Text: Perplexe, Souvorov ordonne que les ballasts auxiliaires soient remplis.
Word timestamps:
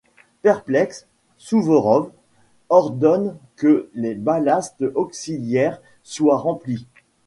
Perplexe, 0.41 1.05
Souvorov 1.37 2.09
ordonne 2.69 3.37
que 3.55 3.87
les 3.93 4.15
ballasts 4.15 4.83
auxiliaires 4.95 5.79
soient 6.01 6.39
remplis. 6.39 6.87